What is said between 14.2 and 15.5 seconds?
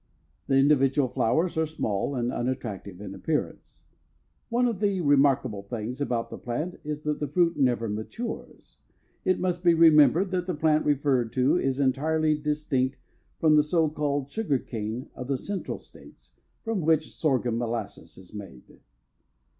sugar cane of the